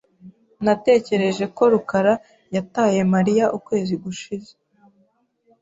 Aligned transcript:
Natekereje 0.65 1.45
ko 1.55 1.63
rukara 1.73 2.13
yataye 2.55 2.99
Mariya 3.13 3.45
ukwezi 3.57 3.93
gushize. 4.03 4.51